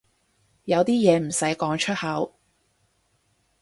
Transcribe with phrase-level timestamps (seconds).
[0.65, 2.33] 有啲嘢唔使講出口